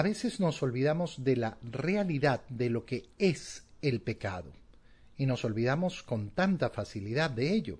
a 0.00 0.02
veces 0.02 0.40
nos 0.40 0.62
olvidamos 0.62 1.24
de 1.24 1.36
la 1.36 1.58
realidad 1.62 2.40
de 2.48 2.70
lo 2.70 2.86
que 2.86 3.10
es 3.18 3.66
el 3.82 4.00
pecado 4.00 4.50
y 5.18 5.26
nos 5.26 5.44
olvidamos 5.44 6.02
con 6.02 6.30
tanta 6.30 6.70
facilidad 6.70 7.28
de 7.28 7.52
ello. 7.52 7.78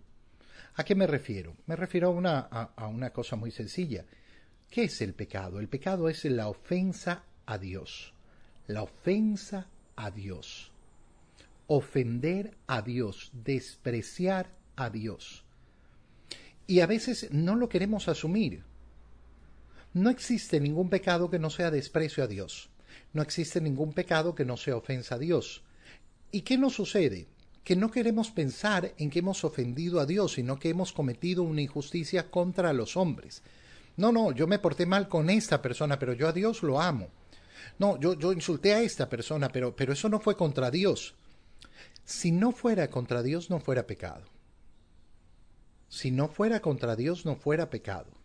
¿A 0.75 0.85
qué 0.85 0.95
me 0.95 1.07
refiero? 1.07 1.57
Me 1.65 1.77
refiero 1.77 2.09
a 2.09 2.11
una, 2.11 2.41
a, 2.41 2.89
una 2.89 3.09
cosa 3.09 3.37
muy 3.37 3.51
sencilla. 3.51 4.05
¿Qué 4.69 4.85
es 4.85 5.01
el 5.01 5.15
pecado? 5.15 5.61
El 5.61 5.69
pecado 5.69 6.11
es 6.11 6.23
la 6.27 6.49
ofensa 6.49 7.25
a 7.47 7.57
Dios. 7.57 8.13
La 8.67 8.83
ofensa 8.83 9.69
a 9.97 10.11
Dios. 10.11 10.73
Ofender 11.69 12.55
a 12.67 12.83
Dios, 12.83 13.31
despreciar 13.33 14.51
a 14.77 14.91
Dios. 14.91 15.47
Y 16.67 16.81
a 16.81 16.87
veces 16.87 17.31
no 17.33 17.57
lo 17.57 17.71
queremos 17.71 18.09
asumir. 18.09 18.63
No 19.93 20.09
existe 20.09 20.61
ningún 20.61 20.89
pecado 20.89 21.31
que 21.31 21.41
no 21.41 21.51
sea 21.51 21.71
desprecio 21.71 22.23
a 22.23 22.29
Dios. 22.29 22.71
No 23.13 23.23
existe 23.23 23.61
ningún 23.61 23.93
pecado 23.93 24.35
que 24.35 24.45
no 24.45 24.57
sea 24.57 24.77
ofensa 24.77 25.17
a 25.17 25.19
Dios. 25.19 25.65
¿Y 26.31 26.43
qué 26.43 26.57
nos 26.57 26.75
sucede? 26.75 27.27
Que 27.65 27.75
no 27.75 27.91
queremos 27.91 28.31
pensar 28.31 28.95
en 28.99 29.11
que 29.11 29.19
hemos 29.19 29.43
ofendido 29.43 29.99
a 29.99 30.07
Dios, 30.07 30.35
sino 30.35 30.59
que 30.61 30.69
hemos 30.69 30.93
cometido 30.93 31.43
una 31.43 31.63
injusticia 31.63 32.31
contra 32.31 32.73
los 32.73 32.97
hombres. 32.97 33.43
No, 33.97 34.13
no, 34.13 34.31
yo 34.31 34.47
me 34.47 34.61
porté 34.61 34.87
mal 34.87 35.09
con 35.09 35.29
esta 35.29 35.61
persona, 35.61 35.99
pero 35.99 36.13
yo 36.13 36.29
a 36.29 36.33
Dios 36.33 36.63
lo 36.63 36.81
amo. 36.81 37.09
No, 37.79 37.99
yo, 37.99 38.15
yo 38.15 38.33
insulté 38.33 38.75
a 38.75 38.83
esta 38.83 39.09
persona, 39.09 39.49
pero, 39.49 39.75
pero 39.75 39.93
eso 39.93 40.09
no 40.09 40.21
fue 40.21 40.37
contra 40.37 40.71
Dios. 40.71 41.15
Si 42.05 42.31
no 42.31 42.53
fuera 42.53 42.89
contra 42.91 43.23
Dios, 43.23 43.51
no 43.51 43.59
fuera 43.59 43.87
pecado. 43.87 44.25
Si 45.89 46.13
no 46.13 46.29
fuera 46.29 46.61
contra 46.61 46.95
Dios, 46.95 47.27
no 47.27 47.35
fuera 47.35 47.71
pecado. 47.71 48.20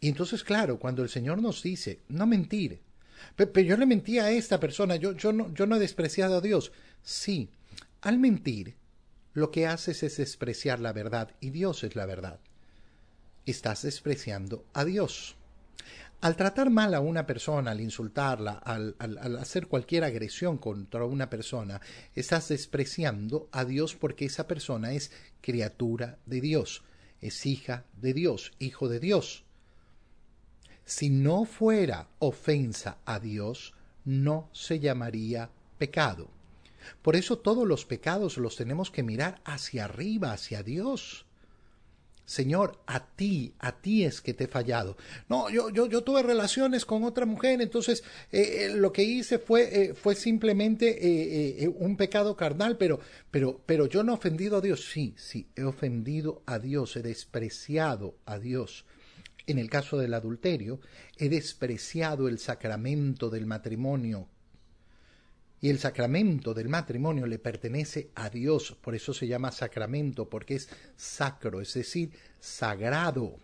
Y 0.00 0.08
entonces, 0.08 0.44
claro, 0.44 0.78
cuando 0.78 1.02
el 1.02 1.08
Señor 1.08 1.42
nos 1.42 1.62
dice, 1.62 2.00
no 2.08 2.26
mentir, 2.26 2.80
pero, 3.36 3.60
yo 3.60 3.76
le 3.76 3.86
mentí 3.86 4.18
a 4.18 4.30
esta 4.30 4.60
persona, 4.60 4.96
yo, 4.96 5.12
yo, 5.12 5.32
no, 5.32 5.52
yo 5.54 5.66
no 5.66 5.76
he 5.76 5.80
despreciado 5.80 6.38
a 6.38 6.40
Dios. 6.40 6.72
Sí, 7.02 7.50
al 8.00 8.18
mentir, 8.18 8.76
lo 9.34 9.50
que 9.50 9.66
haces 9.66 10.02
es 10.02 10.16
despreciar 10.16 10.80
la 10.80 10.92
verdad 10.92 11.34
y 11.40 11.50
Dios 11.50 11.84
es 11.84 11.96
la 11.96 12.06
verdad. 12.06 12.40
Estás 13.46 13.82
despreciando 13.82 14.64
a 14.72 14.84
Dios. 14.84 15.36
Al 16.20 16.34
tratar 16.34 16.70
mal 16.70 16.94
a 16.94 17.00
una 17.00 17.26
persona, 17.26 17.70
al 17.70 17.80
insultarla, 17.80 18.54
al, 18.54 18.96
al, 18.98 19.36
hacer 19.36 19.68
cualquier 19.68 20.02
agresión 20.02 20.58
contra 20.58 21.04
una 21.04 21.30
persona, 21.30 21.80
estás 22.16 22.48
despreciando 22.48 23.48
a 23.52 23.64
Dios 23.64 23.94
porque 23.94 24.24
esa 24.24 24.48
persona 24.48 24.92
es 24.92 25.12
criatura 25.40 26.18
de 26.26 26.40
Dios, 26.40 26.82
es 27.20 27.46
hija 27.46 27.84
de 27.96 28.14
Dios, 28.14 28.52
hijo 28.58 28.88
de 28.88 28.98
Dios. 28.98 29.44
Si 30.88 31.10
no 31.10 31.44
fuera 31.44 32.08
ofensa 32.18 32.96
a 33.04 33.20
Dios, 33.20 33.74
no 34.06 34.48
se 34.52 34.80
llamaría 34.80 35.50
pecado. 35.76 36.30
Por 37.02 37.14
eso 37.14 37.36
todos 37.36 37.68
los 37.68 37.84
pecados 37.84 38.38
los 38.38 38.56
tenemos 38.56 38.90
que 38.90 39.02
mirar 39.02 39.42
hacia 39.44 39.84
arriba, 39.84 40.32
hacia 40.32 40.62
Dios. 40.62 41.26
Señor, 42.24 42.80
a 42.86 43.04
ti, 43.04 43.52
a 43.58 43.72
ti 43.72 44.04
es 44.04 44.22
que 44.22 44.32
te 44.32 44.44
he 44.44 44.48
fallado. 44.48 44.96
No, 45.28 45.50
yo, 45.50 45.68
yo, 45.68 45.84
yo 45.84 46.02
tuve 46.04 46.22
relaciones 46.22 46.86
con 46.86 47.04
otra 47.04 47.26
mujer, 47.26 47.60
entonces 47.60 48.02
eh, 48.32 48.64
eh, 48.64 48.74
lo 48.74 48.90
que 48.90 49.02
hice 49.02 49.38
fue, 49.38 49.90
eh, 49.90 49.94
fue 49.94 50.14
simplemente 50.14 51.68
un 51.76 51.98
pecado 51.98 52.34
carnal, 52.34 52.78
pero, 52.78 52.98
pero, 53.30 53.60
pero 53.66 53.84
yo 53.84 54.02
no 54.02 54.12
he 54.12 54.16
ofendido 54.16 54.56
a 54.56 54.62
Dios. 54.62 54.88
Sí, 54.90 55.14
sí, 55.18 55.48
he 55.54 55.64
ofendido 55.64 56.40
a 56.46 56.58
Dios, 56.58 56.96
he 56.96 57.02
despreciado 57.02 58.16
a 58.24 58.38
Dios 58.38 58.86
en 59.48 59.58
el 59.58 59.70
caso 59.70 59.98
del 59.98 60.14
adulterio, 60.14 60.80
he 61.16 61.28
despreciado 61.28 62.28
el 62.28 62.38
sacramento 62.38 63.30
del 63.30 63.46
matrimonio. 63.46 64.28
Y 65.60 65.70
el 65.70 65.78
sacramento 65.78 66.54
del 66.54 66.68
matrimonio 66.68 67.26
le 67.26 67.38
pertenece 67.38 68.10
a 68.14 68.30
Dios, 68.30 68.76
por 68.80 68.94
eso 68.94 69.12
se 69.12 69.26
llama 69.26 69.50
sacramento, 69.50 70.28
porque 70.28 70.54
es 70.54 70.68
sacro, 70.96 71.60
es 71.60 71.74
decir, 71.74 72.12
sagrado. 72.38 73.36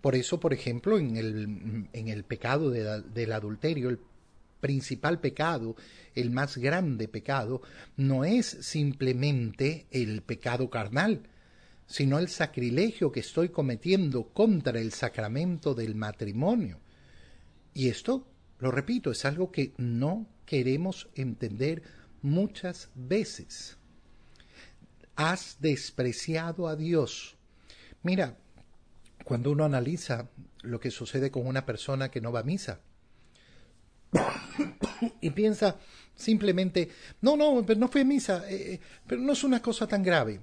Por 0.00 0.14
eso, 0.14 0.40
por 0.40 0.54
ejemplo, 0.54 0.96
en 0.98 1.16
el, 1.16 1.88
en 1.92 2.08
el 2.08 2.24
pecado 2.24 2.70
del 2.70 3.32
adulterio, 3.32 3.90
el 3.90 3.98
principal 4.60 5.20
pecado, 5.20 5.76
el 6.14 6.30
más 6.30 6.56
grande 6.56 7.08
pecado, 7.08 7.60
no 7.96 8.24
es 8.24 8.46
simplemente 8.46 9.86
el 9.90 10.22
pecado 10.22 10.70
carnal, 10.70 11.28
sino 11.86 12.18
el 12.18 12.28
sacrilegio 12.28 13.12
que 13.12 13.20
estoy 13.20 13.50
cometiendo 13.50 14.28
contra 14.28 14.80
el 14.80 14.92
sacramento 14.92 15.74
del 15.74 15.94
matrimonio. 15.94 16.80
Y 17.74 17.88
esto, 17.88 18.26
lo 18.58 18.70
repito, 18.70 19.10
es 19.10 19.24
algo 19.24 19.52
que 19.52 19.72
no 19.76 20.26
queremos 20.44 21.08
entender 21.14 21.82
muchas 22.22 22.90
veces. 22.94 23.76
Has 25.14 25.56
despreciado 25.60 26.68
a 26.68 26.76
Dios. 26.76 27.36
Mira, 28.02 28.36
cuando 29.24 29.50
uno 29.50 29.64
analiza 29.64 30.28
lo 30.62 30.80
que 30.80 30.90
sucede 30.90 31.30
con 31.30 31.46
una 31.46 31.64
persona 31.64 32.10
que 32.10 32.20
no 32.20 32.32
va 32.32 32.40
a 32.40 32.44
misa 32.44 32.80
y 35.20 35.30
piensa 35.30 35.76
simplemente, 36.14 36.90
no, 37.20 37.36
no, 37.36 37.64
pero 37.66 37.78
no 37.78 37.88
fue 37.88 38.02
a 38.02 38.04
misa, 38.04 38.48
eh, 38.48 38.74
eh, 38.74 38.80
pero 39.06 39.20
no 39.20 39.32
es 39.32 39.44
una 39.44 39.60
cosa 39.60 39.86
tan 39.86 40.02
grave. 40.02 40.40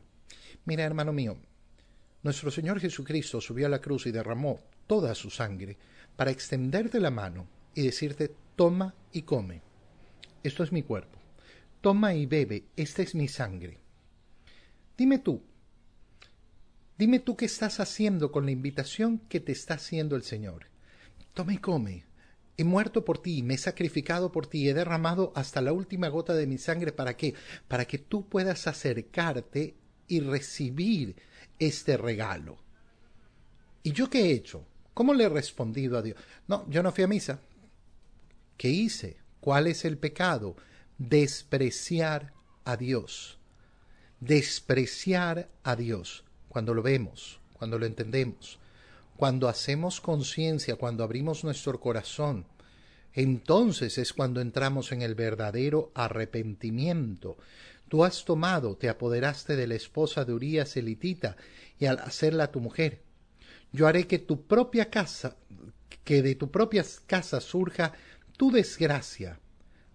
Mira, 0.65 0.83
hermano 0.83 1.11
mío, 1.11 1.37
nuestro 2.21 2.49
Señor 2.49 2.79
Jesucristo 2.79 3.41
subió 3.41 3.67
a 3.67 3.69
la 3.69 3.81
cruz 3.81 4.05
y 4.05 4.11
derramó 4.11 4.61
toda 4.87 5.13
su 5.13 5.29
sangre 5.29 5.77
para 6.15 6.31
extenderte 6.31 7.01
la 7.01 7.11
mano 7.11 7.47
y 7.75 7.81
decirte, 7.81 8.33
toma 8.55 8.95
y 9.11 9.23
come. 9.23 9.61
Esto 10.41 10.63
es 10.63 10.71
mi 10.71 10.83
cuerpo. 10.83 11.19
Toma 11.81 12.13
y 12.13 12.25
bebe, 12.25 12.63
esta 12.77 13.01
es 13.01 13.13
mi 13.13 13.27
sangre. 13.27 13.79
Dime 14.97 15.19
tú, 15.19 15.41
dime 16.97 17.19
tú 17.19 17.35
qué 17.35 17.45
estás 17.45 17.81
haciendo 17.81 18.31
con 18.31 18.45
la 18.45 18.51
invitación 18.51 19.19
que 19.27 19.41
te 19.41 19.51
está 19.51 19.73
haciendo 19.73 20.15
el 20.15 20.23
Señor. 20.23 20.67
Toma 21.33 21.53
y 21.53 21.57
come. 21.57 22.05
He 22.55 22.63
muerto 22.63 23.03
por 23.03 23.21
ti, 23.21 23.41
me 23.43 23.55
he 23.55 23.57
sacrificado 23.57 24.31
por 24.31 24.47
ti, 24.47 24.69
he 24.69 24.73
derramado 24.73 25.33
hasta 25.35 25.59
la 25.59 25.73
última 25.73 26.07
gota 26.07 26.35
de 26.35 26.47
mi 26.47 26.57
sangre. 26.57 26.93
¿Para 26.93 27.17
qué? 27.17 27.33
Para 27.67 27.83
que 27.85 27.97
tú 27.97 28.29
puedas 28.29 28.67
acercarte 28.67 29.75
y 30.13 30.19
recibir 30.19 31.15
este 31.57 31.97
regalo. 31.97 32.57
¿Y 33.81 33.93
yo 33.93 34.09
qué 34.11 34.25
he 34.25 34.31
hecho? 34.31 34.63
¿Cómo 34.93 35.13
le 35.15 35.23
he 35.23 35.29
respondido 35.29 35.97
a 35.97 36.03
Dios? 36.03 36.17
No, 36.47 36.69
yo 36.69 36.83
no 36.83 36.91
fui 36.91 37.03
a 37.03 37.07
misa. 37.07 37.39
¿Qué 38.55 38.69
hice? 38.69 39.17
¿Cuál 39.39 39.65
es 39.65 39.85
el 39.85 39.97
pecado? 39.97 40.55
Despreciar 40.99 42.31
a 42.63 42.77
Dios. 42.77 43.39
Despreciar 44.19 45.49
a 45.63 45.75
Dios 45.75 46.23
cuando 46.47 46.75
lo 46.75 46.83
vemos, 46.83 47.39
cuando 47.53 47.79
lo 47.79 47.87
entendemos, 47.87 48.59
cuando 49.17 49.49
hacemos 49.49 49.99
conciencia, 49.99 50.75
cuando 50.75 51.03
abrimos 51.03 51.43
nuestro 51.43 51.79
corazón, 51.79 52.45
entonces 53.13 53.97
es 53.97 54.13
cuando 54.13 54.41
entramos 54.41 54.91
en 54.91 55.01
el 55.01 55.15
verdadero 55.15 55.91
arrepentimiento, 55.95 57.37
Tú 57.93 58.03
has 58.03 58.25
tomado, 58.25 58.75
te 58.75 58.89
apoderaste 58.89 59.55
de 59.55 59.67
la 59.67 59.75
esposa 59.75 60.25
de 60.25 60.33
Urías 60.33 60.75
elitita, 60.77 61.37
y 61.77 61.85
al 61.85 61.99
hacerla 61.99 62.51
tu 62.51 62.59
mujer. 62.59 63.03
Yo 63.71 63.85
haré 63.85 64.07
que 64.07 64.17
tu 64.17 64.47
propia 64.47 64.89
casa, 64.89 65.37
que 66.03 66.23
de 66.23 66.33
tu 66.33 66.49
propia 66.49 66.83
casa 67.05 67.39
surja 67.39 67.93
tu 68.35 68.49
desgracia. 68.49 69.39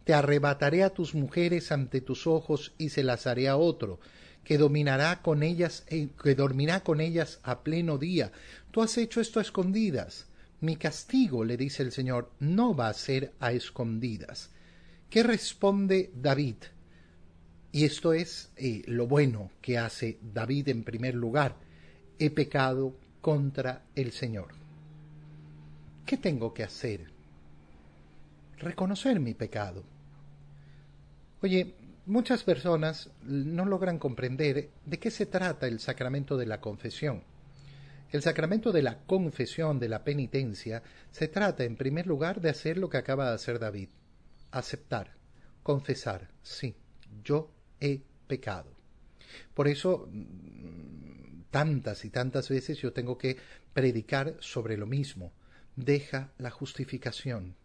Te 0.05 0.15
arrebataré 0.15 0.85
a 0.85 0.91
tus 0.91 1.17
mujeres 1.17 1.73
ante 1.73 2.01
tus 2.01 2.29
ojos 2.29 2.73
y 2.79 2.91
se 2.91 3.03
las 3.03 3.27
haré 3.27 3.49
a 3.49 3.57
otro, 3.57 3.99
que 4.45 4.59
dominará 4.59 5.21
con 5.21 5.43
ellas, 5.43 5.83
eh, 5.89 6.07
que 6.23 6.37
dormirá 6.37 6.85
con 6.85 7.01
ellas 7.01 7.41
a 7.43 7.65
pleno 7.65 7.99
día. 7.99 8.31
Tú 8.71 8.81
has 8.81 8.97
hecho 8.97 9.21
esto 9.21 9.41
a 9.41 9.43
escondidas. 9.43 10.27
Mi 10.61 10.77
castigo, 10.77 11.45
le 11.45 11.57
dice 11.57 11.83
el 11.83 11.91
Señor, 11.91 12.31
no 12.39 12.77
va 12.77 12.91
a 12.91 12.95
ser 12.95 13.33
a 13.41 13.51
escondidas. 13.51 14.51
¿Qué 15.11 15.25
responde 15.25 16.13
David? 16.15 16.59
Y 17.71 17.85
esto 17.85 18.13
es 18.13 18.51
eh, 18.57 18.83
lo 18.87 19.07
bueno 19.07 19.51
que 19.61 19.79
hace 19.79 20.19
David 20.23 20.69
en 20.69 20.85
primer 20.85 21.15
lugar. 21.15 21.57
He 22.19 22.31
pecado 22.31 22.97
contra 23.21 23.85
el 23.95 24.13
Señor. 24.13 24.49
¿Qué 26.07 26.17
tengo 26.17 26.55
que 26.55 26.65
hacer? 26.65 27.11
Reconocer 28.57 29.21
mi 29.21 29.35
pecado. 29.35 29.85
Oye, 31.43 31.75
muchas 32.07 32.43
personas 32.43 33.11
no 33.23 33.67
logran 33.67 33.99
comprender 33.99 34.71
de 34.87 34.99
qué 34.99 35.11
se 35.11 35.27
trata 35.27 35.67
el 35.67 35.79
sacramento 35.79 36.37
de 36.37 36.47
la 36.47 36.61
confesión. 36.61 37.23
El 38.11 38.23
sacramento 38.23 38.73
de 38.73 38.83
la 38.83 39.01
confesión, 39.05 39.79
de 39.79 39.91
la 39.91 40.03
penitencia, 40.03 40.83
se 41.13 41.29
trata 41.29 41.65
en 41.65 41.77
primer 41.77 42.07
lugar 42.07 42.41
de 42.41 42.49
hacer 42.49 42.79
lo 42.79 42.89
que 42.89 42.97
acaba 42.97 43.29
de 43.29 43.35
hacer 43.35 43.59
David. 43.59 43.91
Aceptar, 44.51 45.13
confesar, 45.63 46.31
sí, 46.43 46.75
yo 47.23 47.51
he 47.81 48.03
pecado. 48.27 48.73
Por 49.55 49.69
eso, 49.69 50.09
mm, 50.11 51.43
tantas 51.51 52.05
y 52.05 52.11
tantas 52.11 52.49
veces 52.49 52.79
yo 52.79 52.93
tengo 52.93 53.19
que 53.19 53.37
predicar 53.73 54.37
sobre 54.41 54.77
lo 54.77 54.87
mismo. 54.87 55.33
Deja 55.77 56.33
la 56.39 56.51
justificación. 56.51 57.57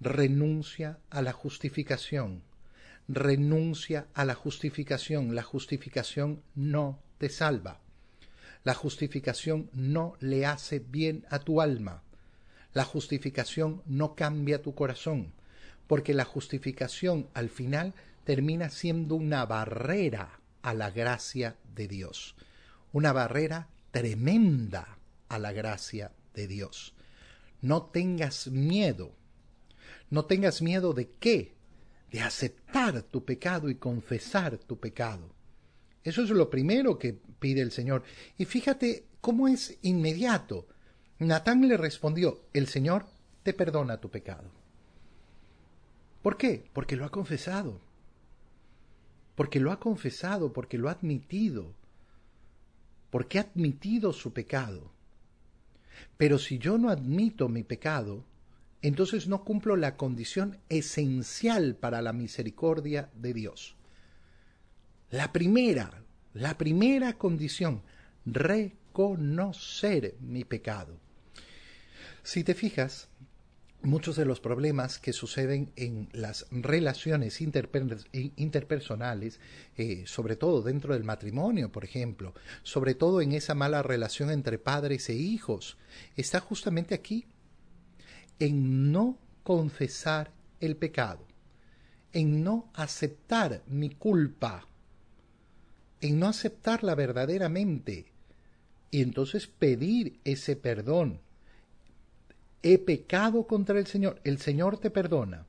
renuncia 0.00 1.00
a 1.10 1.22
la 1.22 1.32
justificación. 1.32 2.44
Renuncia 3.08 4.06
a 4.14 4.24
la 4.24 4.36
justificación. 4.36 5.34
La 5.34 5.42
justificación 5.42 6.40
no 6.54 7.02
te 7.18 7.28
salva. 7.30 7.80
La 8.62 8.74
justificación 8.74 9.70
no 9.72 10.14
le 10.20 10.46
hace 10.46 10.78
bien 10.78 11.24
a 11.30 11.40
tu 11.40 11.60
alma. 11.60 12.02
La 12.74 12.84
justificación 12.84 13.82
no 13.86 14.14
cambia 14.14 14.62
tu 14.62 14.74
corazón, 14.74 15.32
porque 15.86 16.14
la 16.14 16.24
justificación 16.24 17.28
al 17.34 17.48
final 17.48 17.94
termina 18.28 18.68
siendo 18.68 19.14
una 19.14 19.46
barrera 19.46 20.38
a 20.60 20.74
la 20.74 20.90
gracia 20.90 21.56
de 21.74 21.88
Dios, 21.88 22.36
una 22.92 23.14
barrera 23.14 23.70
tremenda 23.90 24.98
a 25.30 25.38
la 25.38 25.52
gracia 25.52 26.12
de 26.34 26.46
Dios. 26.46 26.92
No 27.62 27.86
tengas 27.86 28.48
miedo, 28.48 29.12
no 30.10 30.26
tengas 30.26 30.60
miedo 30.60 30.92
de 30.92 31.08
qué, 31.18 31.54
de 32.12 32.20
aceptar 32.20 33.00
tu 33.00 33.24
pecado 33.24 33.70
y 33.70 33.76
confesar 33.76 34.58
tu 34.58 34.78
pecado. 34.78 35.34
Eso 36.04 36.22
es 36.22 36.28
lo 36.28 36.50
primero 36.50 36.98
que 36.98 37.14
pide 37.14 37.62
el 37.62 37.72
Señor. 37.72 38.02
Y 38.36 38.44
fíjate 38.44 39.06
cómo 39.22 39.48
es 39.48 39.78
inmediato. 39.80 40.68
Natán 41.18 41.66
le 41.66 41.78
respondió, 41.78 42.42
el 42.52 42.66
Señor 42.66 43.06
te 43.42 43.54
perdona 43.54 44.02
tu 44.02 44.10
pecado. 44.10 44.50
¿Por 46.20 46.36
qué? 46.36 46.68
Porque 46.74 46.94
lo 46.94 47.06
ha 47.06 47.10
confesado. 47.10 47.87
Porque 49.38 49.60
lo 49.60 49.70
ha 49.70 49.78
confesado, 49.78 50.52
porque 50.52 50.78
lo 50.78 50.88
ha 50.88 50.94
admitido. 50.94 51.72
Porque 53.08 53.38
ha 53.38 53.42
admitido 53.42 54.12
su 54.12 54.32
pecado. 54.32 54.90
Pero 56.16 56.40
si 56.40 56.58
yo 56.58 56.76
no 56.76 56.90
admito 56.90 57.48
mi 57.48 57.62
pecado, 57.62 58.24
entonces 58.82 59.28
no 59.28 59.44
cumplo 59.44 59.76
la 59.76 59.96
condición 59.96 60.58
esencial 60.68 61.76
para 61.76 62.02
la 62.02 62.12
misericordia 62.12 63.10
de 63.14 63.32
Dios. 63.32 63.76
La 65.08 65.32
primera, 65.32 66.02
la 66.34 66.58
primera 66.58 67.12
condición, 67.12 67.82
reconocer 68.26 70.16
mi 70.18 70.42
pecado. 70.42 70.98
Si 72.24 72.42
te 72.42 72.54
fijas, 72.54 73.08
muchos 73.82 74.16
de 74.16 74.24
los 74.24 74.40
problemas 74.40 74.98
que 74.98 75.12
suceden 75.12 75.70
en 75.76 76.08
las 76.12 76.46
relaciones 76.50 77.40
interpersonales, 77.40 79.40
eh, 79.76 80.04
sobre 80.06 80.36
todo 80.36 80.62
dentro 80.62 80.94
del 80.94 81.04
matrimonio, 81.04 81.70
por 81.70 81.84
ejemplo, 81.84 82.34
sobre 82.62 82.94
todo 82.94 83.20
en 83.20 83.32
esa 83.32 83.54
mala 83.54 83.82
relación 83.82 84.30
entre 84.30 84.58
padres 84.58 85.08
e 85.08 85.14
hijos, 85.14 85.78
está 86.16 86.40
justamente 86.40 86.94
aquí, 86.94 87.26
en 88.38 88.92
no 88.92 89.18
confesar 89.42 90.32
el 90.60 90.76
pecado, 90.76 91.24
en 92.12 92.42
no 92.42 92.70
aceptar 92.74 93.62
mi 93.66 93.90
culpa, 93.90 94.66
en 96.00 96.18
no 96.18 96.28
aceptarla 96.28 96.94
verdaderamente 96.94 98.12
y 98.90 99.02
entonces 99.02 99.46
pedir 99.46 100.18
ese 100.24 100.56
perdón. 100.56 101.20
He 102.62 102.78
pecado 102.78 103.46
contra 103.46 103.78
el 103.78 103.86
Señor, 103.86 104.20
el 104.24 104.38
Señor 104.38 104.78
te 104.78 104.90
perdona 104.90 105.46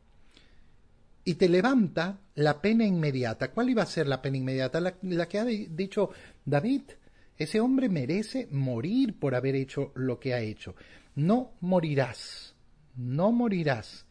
y 1.24 1.36
te 1.36 1.50
levanta 1.50 2.20
la 2.36 2.62
pena 2.62 2.86
inmediata. 2.86 3.52
¿Cuál 3.52 3.70
iba 3.70 3.84
a 3.84 3.88
ser 3.88 4.08
la 4.08 4.22
pena 4.22 4.38
inmediata? 4.38 4.80
La, 4.80 5.28
que 5.28 5.40
ha 5.40 5.46
dicho 5.46 6.10
David. 6.46 6.82
Ese 7.38 7.60
hombre 7.60 7.88
merece 7.88 8.48
morir 8.52 9.18
por 9.20 9.36
haber 9.36 9.56
hecho 9.56 9.92
lo 9.96 10.20
que 10.20 10.34
ha 10.34 10.42
hecho. 10.42 10.76
No 11.16 11.54
morirás, 11.62 12.56
no 12.96 13.32
morirás, 13.32 14.06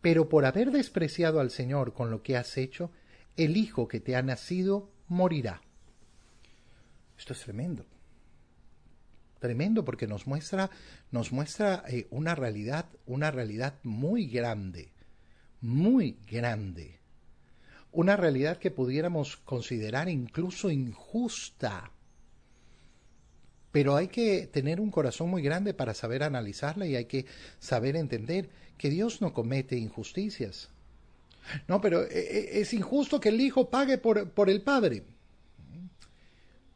pero 0.00 0.28
por 0.28 0.44
haber 0.44 0.70
despreciado 0.70 1.40
al 1.40 1.50
Señor 1.50 1.92
con 1.92 2.10
lo 2.10 2.22
que 2.22 2.36
has 2.36 2.56
hecho, 2.56 2.90
el 3.36 3.56
hijo 3.56 3.86
que 3.86 4.00
te 4.00 4.16
ha 4.16 4.22
nacido 4.22 4.90
morirá. 5.08 5.60
Esto 7.18 7.32
es 7.32 7.40
tremendo. 7.40 7.84
Tremendo 9.40 9.86
porque 9.86 10.06
nos 10.06 10.26
muestra, 10.26 10.70
nos 11.10 11.32
muestra 11.32 11.82
eh, 11.88 12.06
una 12.10 12.34
realidad, 12.34 12.84
una 13.06 13.30
realidad 13.30 13.74
muy 13.82 14.26
grande, 14.26 14.92
muy 15.62 16.18
grande. 16.30 17.00
Una 17.90 18.16
realidad 18.16 18.58
que 18.58 18.70
pudiéramos 18.70 19.38
considerar 19.38 20.10
incluso 20.10 20.70
injusta. 20.70 21.90
Pero 23.72 23.96
hay 23.96 24.08
que 24.08 24.46
tener 24.46 24.78
un 24.78 24.90
corazón 24.90 25.30
muy 25.30 25.42
grande 25.42 25.72
para 25.72 25.94
saber 25.94 26.22
analizarla 26.22 26.86
y 26.86 26.96
hay 26.96 27.06
que 27.06 27.24
saber 27.58 27.96
entender 27.96 28.50
que 28.76 28.90
Dios 28.90 29.22
no 29.22 29.32
comete 29.32 29.76
injusticias. 29.78 30.68
No, 31.66 31.80
pero 31.80 32.02
eh, 32.02 32.08
eh, 32.12 32.48
es 32.60 32.74
injusto 32.74 33.20
que 33.20 33.30
el 33.30 33.40
hijo 33.40 33.70
pague 33.70 33.96
por, 33.96 34.28
por 34.30 34.50
el 34.50 34.60
padre. 34.60 35.04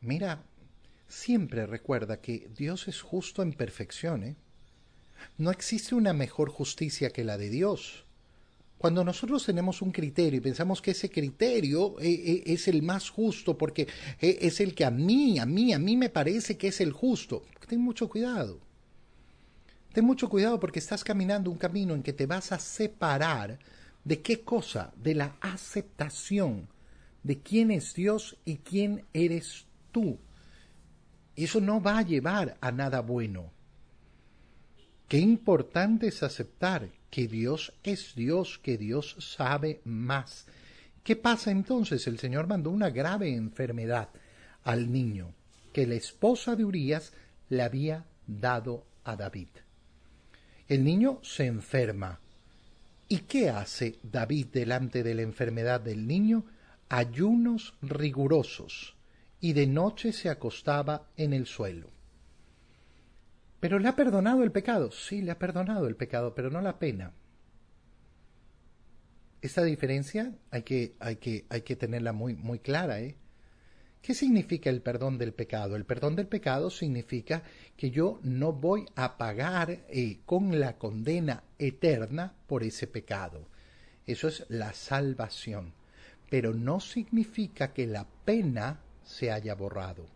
Mira, 0.00 0.42
siempre 1.08 1.66
recuerda 1.66 2.20
que 2.20 2.48
Dios 2.56 2.88
es 2.88 3.00
justo 3.00 3.42
en 3.42 3.52
perfección. 3.52 4.24
¿eh? 4.24 4.36
No 5.38 5.50
existe 5.50 5.94
una 5.94 6.12
mejor 6.12 6.50
justicia 6.50 7.10
que 7.10 7.24
la 7.24 7.38
de 7.38 7.50
Dios. 7.50 8.04
Cuando 8.78 9.04
nosotros 9.04 9.46
tenemos 9.46 9.80
un 9.82 9.92
criterio 9.92 10.38
y 10.38 10.42
pensamos 10.42 10.82
que 10.82 10.90
ese 10.90 11.10
criterio 11.10 11.98
eh, 12.00 12.10
eh, 12.10 12.42
es 12.46 12.68
el 12.68 12.82
más 12.82 13.08
justo 13.08 13.56
porque 13.56 13.88
es 14.20 14.60
el 14.60 14.74
que 14.74 14.84
a 14.84 14.90
mí, 14.90 15.38
a 15.38 15.46
mí, 15.46 15.72
a 15.72 15.78
mí 15.78 15.96
me 15.96 16.10
parece 16.10 16.58
que 16.58 16.68
es 16.68 16.80
el 16.80 16.92
justo, 16.92 17.44
ten 17.66 17.80
mucho 17.80 18.08
cuidado. 18.08 18.60
Ten 19.92 20.04
mucho 20.04 20.28
cuidado 20.28 20.58
porque 20.58 20.80
estás 20.80 21.04
caminando 21.04 21.50
un 21.50 21.56
camino 21.56 21.94
en 21.94 22.02
que 22.02 22.12
te 22.12 22.26
vas 22.26 22.52
a 22.52 22.58
separar 22.58 23.58
de 24.02 24.20
qué 24.20 24.40
cosa, 24.40 24.92
de 24.96 25.14
la 25.14 25.36
aceptación 25.40 26.68
de 27.24 27.40
quién 27.40 27.72
es 27.72 27.94
Dios 27.94 28.36
y 28.44 28.58
quién 28.58 29.04
eres 29.12 29.66
tú. 29.90 30.18
Eso 31.36 31.60
no 31.60 31.80
va 31.80 31.98
a 31.98 32.02
llevar 32.02 32.56
a 32.60 32.70
nada 32.70 33.00
bueno. 33.00 33.50
Qué 35.08 35.18
importante 35.18 36.08
es 36.08 36.22
aceptar 36.22 36.88
que 37.10 37.26
Dios 37.26 37.72
es 37.82 38.14
Dios, 38.14 38.58
que 38.58 38.78
Dios 38.78 39.16
sabe 39.18 39.80
más. 39.84 40.46
¿Qué 41.02 41.16
pasa 41.16 41.50
entonces? 41.50 42.06
El 42.06 42.18
Señor 42.18 42.46
mandó 42.46 42.70
una 42.70 42.90
grave 42.90 43.34
enfermedad 43.34 44.08
al 44.62 44.90
niño 44.90 45.34
que 45.72 45.86
la 45.86 45.94
esposa 45.94 46.56
de 46.56 46.64
Urías 46.64 47.12
le 47.48 47.62
había 47.62 48.06
dado 48.26 48.86
a 49.02 49.16
David. 49.16 49.48
El 50.68 50.84
niño 50.84 51.18
se 51.22 51.46
enferma. 51.46 52.20
¿Y 53.08 53.18
qué 53.18 53.50
hace 53.50 53.98
David 54.02 54.46
delante 54.52 55.02
de 55.02 55.14
la 55.14 55.22
enfermedad 55.22 55.80
del 55.80 56.06
niño? 56.06 56.46
Ayunos 56.88 57.74
rigurosos 57.82 58.94
y 59.44 59.52
de 59.52 59.66
noche 59.66 60.14
se 60.14 60.30
acostaba 60.30 61.10
en 61.18 61.34
el 61.34 61.44
suelo. 61.44 61.90
¿Pero 63.60 63.78
le 63.78 63.88
ha 63.88 63.94
perdonado 63.94 64.42
el 64.42 64.50
pecado? 64.50 64.90
Sí, 64.90 65.20
le 65.20 65.32
ha 65.32 65.38
perdonado 65.38 65.86
el 65.86 65.96
pecado, 65.96 66.34
pero 66.34 66.48
no 66.48 66.62
la 66.62 66.78
pena. 66.78 67.12
Esta 69.42 69.62
diferencia 69.62 70.32
hay 70.50 70.62
que, 70.62 70.96
hay 70.98 71.16
que, 71.16 71.44
hay 71.50 71.60
que 71.60 71.76
tenerla 71.76 72.14
muy, 72.14 72.34
muy 72.34 72.58
clara. 72.58 73.02
¿eh? 73.02 73.18
¿Qué 74.00 74.14
significa 74.14 74.70
el 74.70 74.80
perdón 74.80 75.18
del 75.18 75.34
pecado? 75.34 75.76
El 75.76 75.84
perdón 75.84 76.16
del 76.16 76.26
pecado 76.26 76.70
significa 76.70 77.42
que 77.76 77.90
yo 77.90 78.20
no 78.22 78.54
voy 78.54 78.86
a 78.96 79.18
pagar 79.18 79.84
eh, 79.90 80.20
con 80.24 80.58
la 80.58 80.78
condena 80.78 81.44
eterna 81.58 82.32
por 82.46 82.62
ese 82.62 82.86
pecado. 82.86 83.46
Eso 84.06 84.26
es 84.26 84.46
la 84.48 84.72
salvación. 84.72 85.74
Pero 86.30 86.54
no 86.54 86.80
significa 86.80 87.74
que 87.74 87.86
la 87.86 88.06
pena 88.24 88.80
se 89.04 89.30
haya 89.30 89.54
borrado. 89.54 90.06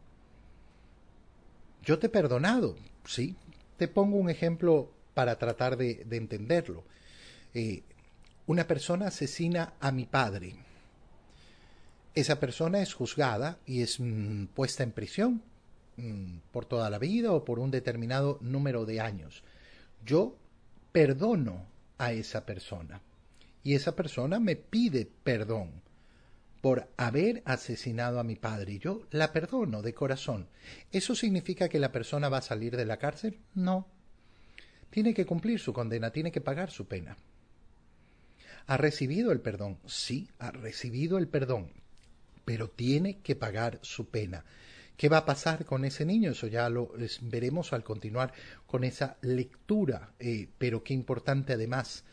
Yo 1.82 1.98
te 1.98 2.06
he 2.06 2.10
perdonado, 2.10 2.76
sí. 3.04 3.36
Te 3.76 3.88
pongo 3.88 4.16
un 4.16 4.28
ejemplo 4.28 4.90
para 5.14 5.38
tratar 5.38 5.76
de, 5.76 6.06
entenderlo. 6.10 6.84
Eh, 7.54 7.82
una 8.46 8.66
persona 8.66 9.08
asesina 9.08 9.74
a 9.80 9.92
mi 9.92 10.06
padre. 10.06 10.56
Esa 12.14 12.40
persona 12.40 12.80
es 12.82 12.94
juzgada 12.94 13.58
y 13.66 13.82
es 13.82 14.00
mm, 14.00 14.46
puesta 14.46 14.82
en 14.82 14.92
prisión 14.92 15.42
mm, 15.96 16.38
por 16.50 16.66
toda 16.66 16.90
la 16.90 16.98
vida 16.98 17.32
o 17.32 17.44
por 17.44 17.58
un 17.58 17.70
determinado 17.70 18.38
número 18.40 18.84
de 18.84 19.00
años. 19.00 19.44
Yo 20.04 20.36
perdono 20.92 21.66
a 21.98 22.12
esa 22.12 22.44
persona 22.44 23.00
y 23.62 23.74
esa 23.74 23.94
persona 23.94 24.40
me 24.40 24.56
pide 24.56 25.08
perdón 25.22 25.82
por 26.60 26.88
haber 26.96 27.42
asesinado 27.44 28.20
a 28.20 28.24
mi 28.24 28.36
padre 28.36 28.72
y 28.72 28.78
yo 28.78 29.02
la 29.10 29.32
perdono 29.32 29.82
de 29.82 29.94
corazón. 29.94 30.48
¿Eso 30.92 31.14
significa 31.14 31.68
que 31.68 31.78
la 31.78 31.92
persona 31.92 32.28
va 32.28 32.38
a 32.38 32.42
salir 32.42 32.76
de 32.76 32.84
la 32.84 32.98
cárcel? 32.98 33.38
No. 33.54 33.86
Tiene 34.90 35.14
que 35.14 35.26
cumplir 35.26 35.60
su 35.60 35.72
condena, 35.72 36.10
tiene 36.10 36.32
que 36.32 36.40
pagar 36.40 36.70
su 36.70 36.86
pena. 36.86 37.16
¿Ha 38.66 38.76
recibido 38.76 39.32
el 39.32 39.40
perdón? 39.40 39.78
Sí, 39.86 40.28
ha 40.38 40.50
recibido 40.50 41.18
el 41.18 41.28
perdón, 41.28 41.70
pero 42.44 42.68
tiene 42.68 43.20
que 43.20 43.36
pagar 43.36 43.78
su 43.82 44.08
pena. 44.08 44.44
¿Qué 44.96 45.08
va 45.08 45.18
a 45.18 45.26
pasar 45.26 45.64
con 45.64 45.84
ese 45.84 46.04
niño? 46.04 46.32
Eso 46.32 46.48
ya 46.48 46.68
lo 46.68 46.92
veremos 47.22 47.72
al 47.72 47.84
continuar 47.84 48.32
con 48.66 48.82
esa 48.82 49.16
lectura, 49.22 50.12
eh, 50.18 50.48
pero 50.58 50.82
qué 50.82 50.92
importante 50.92 51.52
además 51.52 52.04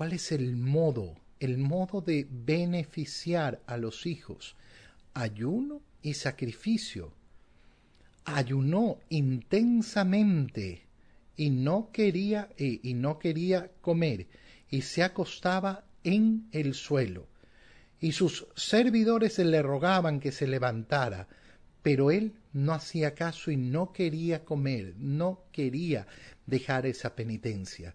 ¿Cuál 0.00 0.14
es 0.14 0.32
el 0.32 0.56
modo, 0.56 1.14
el 1.40 1.58
modo 1.58 2.00
de 2.00 2.26
beneficiar 2.30 3.60
a 3.66 3.76
los 3.76 4.06
hijos? 4.06 4.56
Ayuno 5.14 5.80
y 6.02 6.14
sacrificio. 6.14 7.12
Ayunó 8.24 8.98
intensamente 9.08 10.82
y 11.36 11.50
no 11.50 11.90
quería 11.90 12.50
y 12.58 12.94
no 12.94 13.18
quería 13.18 13.70
comer 13.80 14.28
y 14.70 14.82
se 14.82 15.02
acostaba 15.02 15.84
en 16.04 16.48
el 16.52 16.74
suelo. 16.74 17.26
Y 18.00 18.12
sus 18.12 18.46
servidores 18.56 19.38
le 19.38 19.62
rogaban 19.62 20.20
que 20.20 20.32
se 20.32 20.46
levantara, 20.46 21.28
pero 21.82 22.10
él 22.10 22.34
no 22.52 22.72
hacía 22.72 23.14
caso 23.14 23.50
y 23.50 23.56
no 23.56 23.92
quería 23.92 24.44
comer, 24.44 24.94
no 24.98 25.44
quería 25.52 26.06
dejar 26.46 26.86
esa 26.86 27.14
penitencia. 27.14 27.94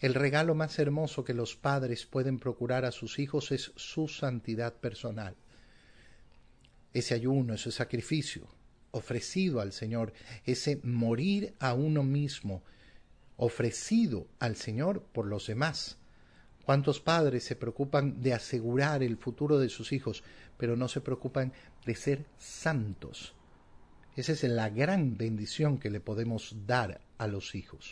El 0.00 0.14
regalo 0.14 0.54
más 0.54 0.78
hermoso 0.78 1.24
que 1.24 1.34
los 1.34 1.56
padres 1.56 2.06
pueden 2.06 2.38
procurar 2.38 2.84
a 2.86 2.90
sus 2.90 3.18
hijos 3.18 3.52
es 3.52 3.72
su 3.76 4.08
santidad 4.08 4.74
personal. 4.74 5.36
Ese 6.94 7.14
ayuno, 7.14 7.54
ese 7.54 7.70
sacrificio 7.70 8.48
ofrecido 8.92 9.60
al 9.60 9.72
Señor, 9.72 10.12
ese 10.44 10.80
morir 10.82 11.54
a 11.60 11.74
uno 11.74 12.02
mismo, 12.02 12.62
ofrecido 13.36 14.26
al 14.38 14.56
Señor 14.56 15.02
por 15.02 15.26
los 15.26 15.46
demás. 15.46 15.98
¿Cuántos 16.64 17.00
padres 17.00 17.44
se 17.44 17.56
preocupan 17.56 18.20
de 18.20 18.34
asegurar 18.34 19.02
el 19.02 19.16
futuro 19.16 19.58
de 19.58 19.68
sus 19.68 19.92
hijos, 19.92 20.22
pero 20.56 20.76
no 20.76 20.88
se 20.88 21.00
preocupan 21.00 21.52
de 21.84 21.94
ser 21.94 22.26
santos? 22.38 23.34
Esa 24.16 24.32
es 24.32 24.42
la 24.44 24.68
gran 24.68 25.16
bendición 25.16 25.78
que 25.78 25.90
le 25.90 26.00
podemos 26.00 26.54
dar 26.66 27.00
a 27.18 27.26
los 27.26 27.54
hijos. 27.54 27.88